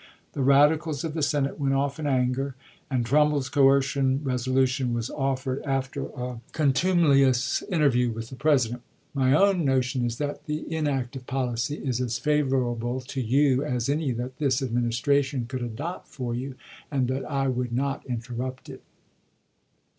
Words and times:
The 0.33 0.41
radicals 0.41 1.03
of 1.03 1.13
the 1.13 1.21
Senate 1.21 1.59
went 1.59 1.75
off 1.75 1.99
in 1.99 2.07
anger, 2.07 2.55
and 2.89 3.05
Trumbull's 3.05 3.49
coercion 3.49 4.21
resolution 4.23 4.95
was 4.95 5.11
offered 5.11 5.61
after 5.61 5.99
a 6.05 6.41
412 6.41 6.41
ABRAHAM 6.41 6.41
LINCOLN 6.41 6.51
ch. 6.51 6.55
xxiv. 6.55 6.57
contumelious 7.33 7.63
interview 7.71 8.09
with 8.09 8.29
the 8.29 8.35
President. 8.35 8.81
My 9.13 9.35
own 9.35 9.63
no 9.63 9.79
tion 9.79 10.03
is 10.03 10.17
that 10.17 10.47
the 10.47 10.65
inactive 10.75 11.27
policy 11.27 11.75
is 11.75 12.01
as 12.01 12.17
favorable 12.17 13.01
to 13.01 13.21
you 13.21 13.63
as 13.63 13.89
any 13.89 14.11
that 14.13 14.39
this 14.39 14.63
Administration 14.63 15.45
could 15.45 15.61
adopt 15.61 16.07
for 16.07 16.33
you, 16.33 16.55
and 16.89 17.07
that 17.09 17.23
I 17.29 17.47
would 17.47 17.71
not 17.71 18.03
interrupt 18.07 18.69
it. 18.69 18.81